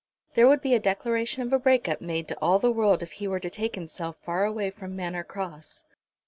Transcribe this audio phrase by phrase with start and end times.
[0.33, 3.11] There would be a declaration of a break up made to all the world if
[3.11, 5.85] he were to take himself far away from Manor Cross.